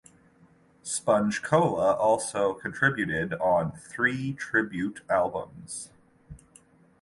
[0.81, 5.91] Sponge Cola also contributed on three tribute albums.